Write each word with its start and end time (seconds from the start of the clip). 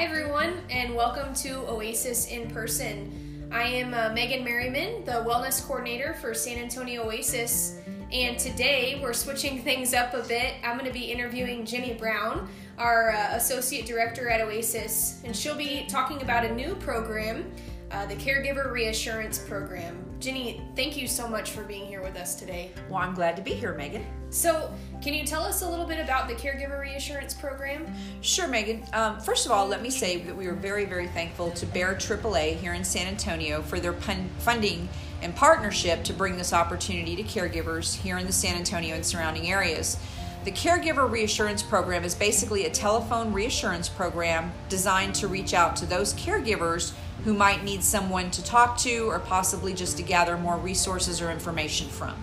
Hi, 0.00 0.06
everyone, 0.06 0.54
and 0.70 0.94
welcome 0.94 1.34
to 1.34 1.58
Oasis 1.68 2.28
in 2.28 2.48
Person. 2.48 3.50
I 3.52 3.64
am 3.64 3.92
uh, 3.92 4.14
Megan 4.14 4.42
Merriman, 4.42 5.04
the 5.04 5.12
Wellness 5.28 5.62
Coordinator 5.62 6.14
for 6.14 6.32
San 6.32 6.56
Antonio 6.56 7.04
Oasis, 7.04 7.82
and 8.10 8.38
today 8.38 8.98
we're 9.02 9.12
switching 9.12 9.58
things 9.62 9.92
up 9.92 10.14
a 10.14 10.22
bit. 10.22 10.54
I'm 10.64 10.78
going 10.78 10.90
to 10.90 10.98
be 10.98 11.12
interviewing 11.12 11.66
Jenny 11.66 11.92
Brown, 11.92 12.48
our 12.78 13.10
uh, 13.10 13.36
Associate 13.36 13.84
Director 13.84 14.30
at 14.30 14.40
Oasis, 14.40 15.20
and 15.26 15.36
she'll 15.36 15.54
be 15.54 15.84
talking 15.86 16.22
about 16.22 16.46
a 16.46 16.54
new 16.54 16.76
program, 16.76 17.52
uh, 17.90 18.06
the 18.06 18.16
Caregiver 18.16 18.72
Reassurance 18.72 19.38
Program. 19.38 20.09
Jenny, 20.20 20.60
thank 20.76 20.98
you 20.98 21.08
so 21.08 21.26
much 21.26 21.52
for 21.52 21.62
being 21.62 21.86
here 21.86 22.02
with 22.02 22.14
us 22.14 22.34
today. 22.34 22.72
Well, 22.90 22.98
I'm 22.98 23.14
glad 23.14 23.36
to 23.36 23.42
be 23.42 23.52
here, 23.52 23.74
Megan. 23.74 24.04
So, 24.28 24.70
can 25.00 25.14
you 25.14 25.24
tell 25.24 25.42
us 25.42 25.62
a 25.62 25.68
little 25.68 25.86
bit 25.86 25.98
about 25.98 26.28
the 26.28 26.34
Caregiver 26.34 26.78
Reassurance 26.78 27.32
Program? 27.32 27.86
Sure, 28.20 28.46
Megan. 28.46 28.84
Um, 28.92 29.18
first 29.18 29.46
of 29.46 29.52
all, 29.52 29.66
let 29.66 29.80
me 29.80 29.88
say 29.88 30.18
that 30.18 30.36
we 30.36 30.46
are 30.46 30.52
very, 30.52 30.84
very 30.84 31.06
thankful 31.08 31.50
to 31.52 31.64
Bexar 31.64 32.18
AAA 32.18 32.56
here 32.56 32.74
in 32.74 32.84
San 32.84 33.06
Antonio 33.06 33.62
for 33.62 33.80
their 33.80 33.94
pun- 33.94 34.28
funding 34.40 34.90
and 35.22 35.34
partnership 35.34 36.04
to 36.04 36.12
bring 36.12 36.36
this 36.36 36.52
opportunity 36.52 37.16
to 37.16 37.22
caregivers 37.22 37.96
here 37.96 38.18
in 38.18 38.26
the 38.26 38.32
San 38.32 38.56
Antonio 38.56 38.96
and 38.96 39.06
surrounding 39.06 39.50
areas. 39.50 39.96
The 40.44 40.52
Caregiver 40.52 41.10
Reassurance 41.10 41.62
Program 41.62 42.04
is 42.04 42.14
basically 42.14 42.66
a 42.66 42.70
telephone 42.70 43.32
reassurance 43.32 43.88
program 43.88 44.52
designed 44.68 45.14
to 45.16 45.28
reach 45.28 45.54
out 45.54 45.76
to 45.76 45.86
those 45.86 46.12
caregivers 46.14 46.92
who 47.24 47.34
might 47.34 47.64
need 47.64 47.82
someone 47.82 48.30
to 48.30 48.44
talk 48.44 48.78
to 48.78 49.10
or 49.10 49.18
possibly 49.18 49.74
just 49.74 49.96
to 49.96 50.02
gather 50.02 50.36
more 50.36 50.56
resources 50.56 51.20
or 51.20 51.30
information 51.30 51.88
from. 51.88 52.14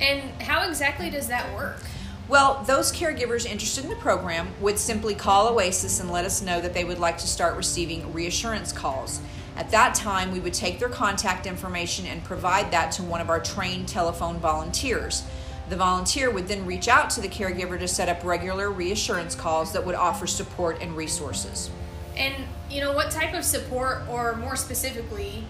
And 0.00 0.22
how 0.42 0.68
exactly 0.68 1.10
does 1.10 1.28
that 1.28 1.54
work? 1.54 1.80
Well, 2.28 2.62
those 2.66 2.92
caregivers 2.92 3.46
interested 3.46 3.84
in 3.84 3.90
the 3.90 3.96
program 3.96 4.48
would 4.60 4.78
simply 4.78 5.14
call 5.14 5.48
Oasis 5.48 6.00
and 6.00 6.10
let 6.10 6.24
us 6.24 6.40
know 6.40 6.60
that 6.60 6.72
they 6.72 6.84
would 6.84 6.98
like 6.98 7.18
to 7.18 7.26
start 7.26 7.56
receiving 7.56 8.12
reassurance 8.12 8.72
calls. 8.72 9.20
At 9.56 9.70
that 9.70 9.94
time, 9.94 10.32
we 10.32 10.40
would 10.40 10.54
take 10.54 10.78
their 10.78 10.88
contact 10.88 11.46
information 11.46 12.06
and 12.06 12.24
provide 12.24 12.70
that 12.70 12.90
to 12.92 13.02
one 13.02 13.20
of 13.20 13.28
our 13.28 13.40
trained 13.40 13.86
telephone 13.86 14.38
volunteers. 14.38 15.24
The 15.68 15.76
volunteer 15.76 16.30
would 16.30 16.48
then 16.48 16.64
reach 16.64 16.88
out 16.88 17.10
to 17.10 17.20
the 17.20 17.28
caregiver 17.28 17.78
to 17.78 17.88
set 17.88 18.08
up 18.08 18.24
regular 18.24 18.70
reassurance 18.70 19.34
calls 19.34 19.72
that 19.72 19.84
would 19.84 19.94
offer 19.94 20.26
support 20.26 20.80
and 20.80 20.96
resources. 20.96 21.70
And 22.16 22.34
you 22.70 22.80
know, 22.80 22.92
what 22.92 23.10
type 23.10 23.34
of 23.34 23.44
support, 23.44 24.02
or 24.08 24.36
more 24.36 24.56
specifically, 24.56 25.44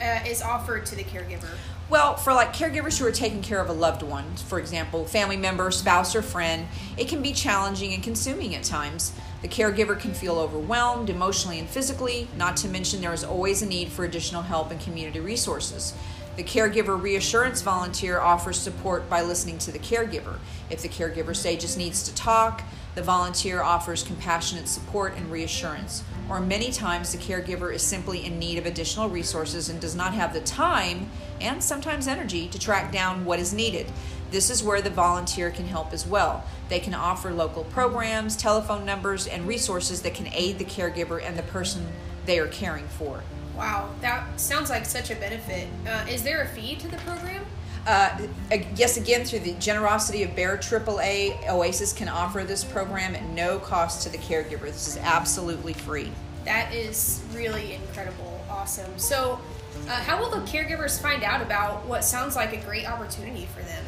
uh, 0.00 0.20
is 0.26 0.42
offered 0.42 0.86
to 0.86 0.94
the 0.94 1.04
caregiver? 1.04 1.48
Well, 1.88 2.16
for 2.16 2.32
like 2.32 2.52
caregivers 2.52 2.98
who 2.98 3.06
are 3.06 3.12
taking 3.12 3.42
care 3.42 3.60
of 3.60 3.68
a 3.68 3.72
loved 3.72 4.02
one, 4.02 4.34
for 4.34 4.58
example, 4.58 5.04
family 5.04 5.36
member, 5.36 5.70
spouse, 5.70 6.16
or 6.16 6.22
friend, 6.22 6.66
it 6.96 7.08
can 7.08 7.22
be 7.22 7.32
challenging 7.32 7.94
and 7.94 8.02
consuming 8.02 8.56
at 8.56 8.64
times. 8.64 9.12
The 9.42 9.48
caregiver 9.48 9.98
can 9.98 10.12
feel 10.12 10.38
overwhelmed 10.38 11.10
emotionally 11.10 11.60
and 11.60 11.68
physically, 11.68 12.26
not 12.36 12.56
to 12.58 12.68
mention 12.68 13.00
there 13.00 13.12
is 13.12 13.22
always 13.22 13.62
a 13.62 13.66
need 13.66 13.88
for 13.88 14.04
additional 14.04 14.42
help 14.42 14.72
and 14.72 14.80
community 14.80 15.20
resources. 15.20 15.94
The 16.36 16.44
caregiver 16.44 17.00
reassurance 17.00 17.62
volunteer 17.62 18.20
offers 18.20 18.58
support 18.58 19.08
by 19.08 19.22
listening 19.22 19.56
to 19.58 19.72
the 19.72 19.78
caregiver. 19.78 20.36
If 20.68 20.82
the 20.82 20.88
caregiver, 20.88 21.34
say, 21.34 21.56
just 21.56 21.78
needs 21.78 22.02
to 22.02 22.14
talk, 22.14 22.62
the 22.94 23.02
volunteer 23.02 23.62
offers 23.62 24.02
compassionate 24.02 24.68
support 24.68 25.14
and 25.16 25.32
reassurance. 25.32 26.04
Or 26.28 26.40
many 26.40 26.70
times 26.70 27.12
the 27.12 27.18
caregiver 27.18 27.72
is 27.72 27.80
simply 27.80 28.26
in 28.26 28.38
need 28.38 28.58
of 28.58 28.66
additional 28.66 29.08
resources 29.08 29.70
and 29.70 29.80
does 29.80 29.96
not 29.96 30.12
have 30.12 30.34
the 30.34 30.42
time 30.42 31.08
and 31.40 31.64
sometimes 31.64 32.06
energy 32.06 32.48
to 32.48 32.58
track 32.58 32.92
down 32.92 33.24
what 33.24 33.38
is 33.38 33.54
needed. 33.54 33.90
This 34.30 34.50
is 34.50 34.62
where 34.62 34.82
the 34.82 34.90
volunteer 34.90 35.50
can 35.50 35.64
help 35.64 35.94
as 35.94 36.06
well. 36.06 36.44
They 36.68 36.80
can 36.80 36.92
offer 36.92 37.30
local 37.30 37.64
programs, 37.64 38.36
telephone 38.36 38.84
numbers, 38.84 39.26
and 39.26 39.48
resources 39.48 40.02
that 40.02 40.12
can 40.12 40.28
aid 40.34 40.58
the 40.58 40.64
caregiver 40.66 41.22
and 41.22 41.38
the 41.38 41.44
person 41.44 41.86
they 42.26 42.38
are 42.38 42.48
caring 42.48 42.88
for. 42.88 43.22
Wow, 43.56 43.88
that 44.02 44.38
sounds 44.38 44.68
like 44.68 44.84
such 44.84 45.10
a 45.10 45.14
benefit. 45.16 45.68
Uh, 45.86 46.04
is 46.08 46.22
there 46.22 46.42
a 46.42 46.48
fee 46.48 46.76
to 46.76 46.88
the 46.88 46.98
program? 46.98 47.44
Uh, 47.86 48.26
yes, 48.74 48.96
again, 48.96 49.24
through 49.24 49.38
the 49.38 49.52
generosity 49.54 50.24
of 50.24 50.34
Bexar 50.34 50.80
AAA, 50.80 51.48
Oasis 51.48 51.92
can 51.92 52.08
offer 52.08 52.42
this 52.42 52.64
program 52.64 53.14
at 53.14 53.22
no 53.30 53.58
cost 53.58 54.02
to 54.02 54.08
the 54.10 54.18
caregiver. 54.18 54.62
This 54.62 54.88
is 54.88 54.96
absolutely 54.98 55.72
free. 55.72 56.10
That 56.44 56.74
is 56.74 57.22
really 57.32 57.74
incredible. 57.74 58.44
Awesome. 58.50 58.98
So, 58.98 59.40
uh, 59.88 59.90
how 59.90 60.18
will 60.18 60.30
the 60.30 60.44
caregivers 60.46 61.00
find 61.00 61.22
out 61.22 61.40
about 61.40 61.86
what 61.86 62.04
sounds 62.04 62.34
like 62.34 62.52
a 62.52 62.64
great 62.64 62.86
opportunity 62.86 63.46
for 63.46 63.62
them? 63.62 63.84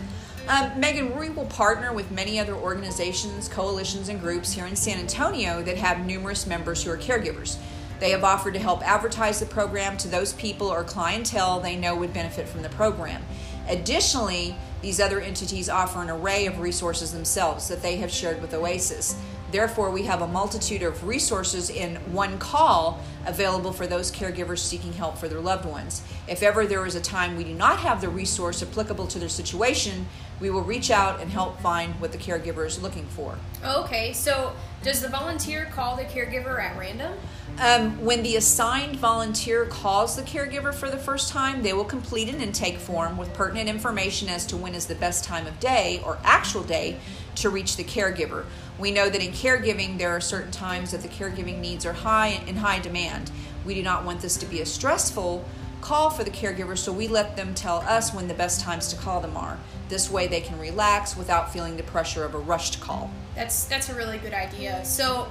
Um, 0.49 0.81
Megan, 0.81 1.19
we 1.19 1.29
will 1.29 1.47
partner 1.47 1.93
with 1.93 2.11
many 2.11 2.39
other 2.39 2.55
organizations, 2.55 3.49
coalitions, 3.49 4.09
and 4.09 4.21
groups 4.21 4.53
here 4.53 4.67
in 4.67 4.77
San 4.77 4.99
Antonio 4.99 5.63
that 5.63 5.77
have 5.77 6.07
numerous 6.07 6.47
members 6.47 6.83
who 6.83 6.91
are 6.91 6.97
caregivers. 6.97 7.59
They 8.01 8.11
have 8.11 8.25
offered 8.25 8.55
to 8.55 8.61
help 8.61 8.87
advertise 8.87 9.41
the 9.41 9.47
program 9.47 9.97
to 9.99 10.09
those 10.09 10.33
people 10.35 10.69
or 10.69 10.85
clientele 10.85 11.61
they 11.61 11.77
know 11.77 11.97
would 11.97 12.15
benefit 12.15 12.49
from 12.49 12.63
the 12.63 12.69
program. 12.71 13.23
Additionally, 13.69 14.55
these 14.81 15.01
other 15.01 15.21
entities 15.21 15.69
offer 15.69 16.01
an 16.01 16.11
array 16.11 16.47
of 16.47 16.61
resources 16.61 17.13
themselves 17.13 17.69
that 17.69 17.83
they 17.83 17.97
have 17.97 18.11
shared 18.11 18.41
with 18.41 18.55
Oasis. 18.55 19.17
Therefore, 19.51 19.91
we 19.91 20.03
have 20.03 20.23
a 20.23 20.27
multitude 20.27 20.83
of 20.83 21.07
resources 21.07 21.71
in 21.71 21.97
one 22.13 22.39
call 22.39 23.03
available 23.27 23.73
for 23.73 23.87
those 23.87 24.13
caregivers 24.13 24.59
seeking 24.59 24.93
help 24.93 25.17
for 25.19 25.29
their 25.29 25.41
loved 25.41 25.65
ones. 25.65 26.03
If 26.27 26.43
ever 26.43 26.67
there 26.67 26.85
is 26.87 26.95
a 26.95 27.01
time 27.01 27.37
we 27.37 27.45
do 27.45 27.55
not 27.55 27.79
have 27.79 28.01
the 28.01 28.09
resource 28.09 28.63
applicable 28.63 29.07
to 29.09 29.19
their 29.19 29.29
situation, 29.29 30.07
we 30.41 30.51
will 30.51 30.63
reach 30.63 30.91
out 30.91 31.21
and 31.21 31.31
help 31.31 31.61
find 31.61 31.99
what 32.01 32.13
the 32.13 32.19
caregiver 32.19 32.67
is 32.67 32.81
looking 32.81 33.07
for. 33.07 33.37
Okay, 33.65 34.13
so 34.13 34.55
does 34.83 35.01
the 35.01 35.09
volunteer 35.09 35.65
call 35.73 35.97
the 35.97 36.05
caregiver 36.05 36.63
at 36.63 36.79
random? 36.79 37.13
Um, 37.59 38.05
when 38.05 38.23
the 38.23 38.37
assigned 38.37 38.97
volunteer 38.97 39.67
calls 39.67 40.15
the 40.15 40.23
caregiver 40.23 40.73
for 40.73 40.89
the 40.89 40.97
first 40.97 41.31
time, 41.31 41.63
they 41.63 41.73
will 41.73 41.85
complete 41.85 42.29
an 42.29 42.41
intake 42.41 42.79
form 42.79 43.17
with 43.17 43.35
pertinent 43.35 43.69
information 43.69 44.29
as 44.29 44.47
to 44.47 44.57
when 44.57 44.75
is 44.75 44.87
the 44.87 44.95
best 44.95 45.25
time 45.25 45.47
of 45.47 45.59
day 45.59 46.01
or 46.05 46.19
actual 46.23 46.63
day 46.63 47.01
to 47.35 47.51
reach 47.51 47.77
the 47.77 47.85
caregiver. 47.85 48.45
We 48.79 48.93
know 48.93 49.09
that 49.09 49.21
in 49.21 49.33
caregiving, 49.33 49.99
there 49.99 50.11
are 50.11 50.21
certain 50.21 50.53
times 50.53 50.93
that 50.93 51.03
the 51.03 51.09
caregiving 51.09 51.59
needs 51.59 51.85
are 51.85 51.93
high 51.93 52.29
and 52.29 52.49
in 52.49 52.57
high 52.57 52.79
demand. 52.79 53.31
We 53.65 53.75
do 53.75 53.83
not 53.83 54.05
want 54.05 54.21
this 54.21 54.37
to 54.37 54.47
be 54.47 54.61
a 54.61 54.67
stressful 54.67 55.45
call 55.81 56.11
for 56.11 56.25
the 56.25 56.31
caregiver, 56.31 56.77
so 56.77 56.93
we 56.93 57.09
let 57.09 57.37
them 57.37 57.55
tell 57.55 57.79
us 57.79 58.15
when 58.15 58.29
the 58.29 58.35
best 58.35 58.61
times 58.61 58.89
to 58.89 58.97
call 58.97 59.21
them 59.21 59.37
are. 59.37 59.59
This 59.89 60.11
way, 60.11 60.27
they 60.27 60.41
can 60.41 60.59
relax 60.59 61.17
without 61.17 61.53
feeling 61.53 61.77
the 61.77 61.83
pressure 61.83 62.25
of 62.25 62.35
a 62.35 62.39
rushed 62.39 62.81
call. 62.81 63.11
That's 63.35 63.65
that's 63.65 63.89
a 63.89 63.95
really 63.95 64.19
good 64.19 64.35
idea. 64.35 64.85
So, 64.85 65.29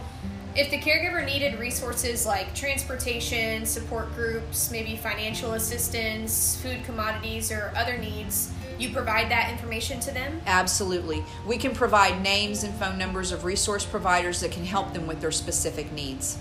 if 0.55 0.71
the 0.71 0.79
caregiver 0.79 1.23
needed 1.25 1.59
resources 1.59 2.25
like 2.25 2.53
transportation, 2.55 3.65
support 3.65 4.13
groups, 4.15 4.71
maybe 4.71 4.97
financial 4.97 5.53
assistance, 5.53 6.57
food 6.61 6.83
commodities, 6.85 7.51
or 7.51 7.71
other 7.75 7.97
needs, 7.97 8.51
you 8.79 8.91
provide 8.91 9.29
that 9.31 9.51
information 9.51 9.99
to 10.01 10.11
them? 10.11 10.41
Absolutely. 10.45 11.23
We 11.45 11.57
can 11.57 11.73
provide 11.73 12.21
names 12.21 12.63
and 12.63 12.73
phone 12.75 12.97
numbers 12.97 13.31
of 13.31 13.43
resource 13.43 13.85
providers 13.85 14.41
that 14.41 14.51
can 14.51 14.65
help 14.65 14.93
them 14.93 15.07
with 15.07 15.21
their 15.21 15.31
specific 15.31 15.91
needs. 15.91 16.37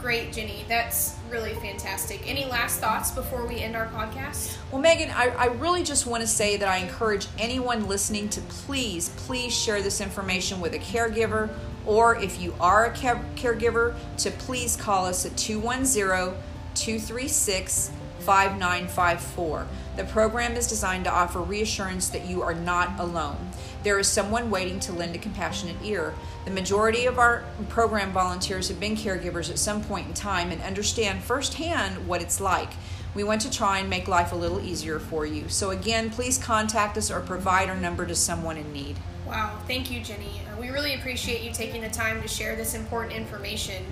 Great, 0.00 0.32
Jenny. 0.32 0.64
That's 0.68 1.16
really 1.30 1.54
fantastic. 1.54 2.28
Any 2.28 2.44
last 2.44 2.78
thoughts 2.78 3.10
before 3.10 3.44
we 3.44 3.58
end 3.58 3.74
our 3.74 3.88
podcast? 3.88 4.56
Well, 4.70 4.80
Megan, 4.80 5.10
I, 5.10 5.30
I 5.36 5.46
really 5.46 5.82
just 5.82 6.06
want 6.06 6.20
to 6.20 6.28
say 6.28 6.56
that 6.58 6.68
I 6.68 6.76
encourage 6.76 7.26
anyone 7.38 7.88
listening 7.88 8.28
to 8.28 8.40
please, 8.42 9.08
please 9.16 9.52
share 9.52 9.82
this 9.82 10.00
information 10.00 10.60
with 10.60 10.74
a 10.74 10.78
caregiver, 10.78 11.50
or 11.84 12.16
if 12.16 12.40
you 12.40 12.54
are 12.60 12.86
a 12.86 12.92
care- 12.92 13.24
caregiver, 13.34 13.96
to 14.18 14.30
please 14.30 14.76
call 14.76 15.06
us 15.06 15.26
at 15.26 15.36
210 15.36 16.34
236 16.74 17.90
5954. 18.26 19.68
The 19.94 20.04
program 20.04 20.56
is 20.56 20.66
designed 20.66 21.04
to 21.04 21.12
offer 21.12 21.38
reassurance 21.40 22.08
that 22.08 22.26
you 22.26 22.42
are 22.42 22.54
not 22.54 22.98
alone. 22.98 23.36
There 23.84 24.00
is 24.00 24.08
someone 24.08 24.50
waiting 24.50 24.80
to 24.80 24.92
lend 24.92 25.14
a 25.14 25.18
compassionate 25.18 25.76
ear. 25.84 26.12
The 26.44 26.50
majority 26.50 27.06
of 27.06 27.20
our 27.20 27.44
program 27.68 28.10
volunteers 28.10 28.66
have 28.66 28.80
been 28.80 28.96
caregivers 28.96 29.48
at 29.48 29.60
some 29.60 29.84
point 29.84 30.08
in 30.08 30.14
time 30.14 30.50
and 30.50 30.60
understand 30.60 31.22
firsthand 31.22 32.08
what 32.08 32.20
it's 32.20 32.40
like. 32.40 32.70
We 33.14 33.22
want 33.22 33.42
to 33.42 33.50
try 33.50 33.78
and 33.78 33.88
make 33.88 34.08
life 34.08 34.32
a 34.32 34.36
little 34.36 34.60
easier 34.60 34.98
for 34.98 35.24
you. 35.24 35.48
So, 35.48 35.70
again, 35.70 36.10
please 36.10 36.36
contact 36.36 36.98
us 36.98 37.10
or 37.10 37.20
provide 37.20 37.70
our 37.70 37.76
number 37.76 38.06
to 38.06 38.16
someone 38.16 38.56
in 38.56 38.72
need. 38.72 38.96
Wow, 39.24 39.58
thank 39.68 39.90
you, 39.90 40.00
Jenny. 40.02 40.42
Uh, 40.50 40.60
we 40.60 40.70
really 40.70 40.94
appreciate 40.94 41.42
you 41.42 41.52
taking 41.52 41.80
the 41.80 41.88
time 41.88 42.20
to 42.22 42.28
share 42.28 42.56
this 42.56 42.74
important 42.74 43.14
information. 43.14 43.84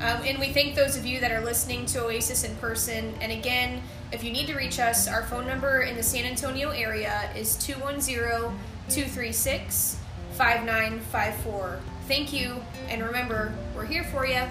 Um, 0.00 0.22
and 0.24 0.38
we 0.38 0.52
thank 0.52 0.74
those 0.74 0.96
of 0.96 1.04
you 1.04 1.20
that 1.20 1.30
are 1.30 1.42
listening 1.42 1.84
to 1.86 2.04
Oasis 2.04 2.42
in 2.42 2.56
person. 2.56 3.12
And 3.20 3.30
again, 3.30 3.82
if 4.12 4.24
you 4.24 4.32
need 4.32 4.46
to 4.46 4.54
reach 4.54 4.78
us, 4.80 5.06
our 5.06 5.24
phone 5.24 5.46
number 5.46 5.82
in 5.82 5.94
the 5.94 6.02
San 6.02 6.24
Antonio 6.24 6.70
area 6.70 7.30
is 7.36 7.56
210 7.56 8.58
236 8.88 9.98
5954. 10.32 11.80
Thank 12.08 12.32
you, 12.32 12.62
and 12.88 13.02
remember, 13.02 13.52
we're 13.76 13.84
here 13.84 14.04
for 14.04 14.26
you. 14.26 14.42